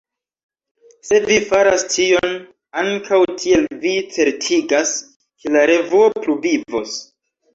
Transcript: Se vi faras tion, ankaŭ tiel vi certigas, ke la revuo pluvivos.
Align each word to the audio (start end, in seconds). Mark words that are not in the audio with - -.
Se 1.09 1.19
vi 1.25 1.35
faras 1.49 1.83
tion, 1.95 2.31
ankaŭ 2.83 3.19
tiel 3.43 3.67
vi 3.83 3.93
certigas, 4.15 4.95
ke 5.43 5.55
la 5.57 5.65
revuo 5.73 6.09
pluvivos. 6.25 6.99